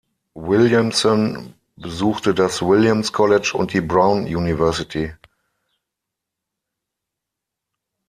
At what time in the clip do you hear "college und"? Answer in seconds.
3.13-3.71